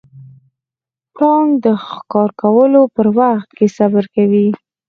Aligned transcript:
پړانګ 1.15 1.49
د 1.65 1.65
ښکار 1.87 2.29
کولو 2.41 2.81
په 2.95 3.01
وخت 3.17 3.49
کې 3.57 3.67
صبر 3.77 4.03
کوي. 4.15 4.47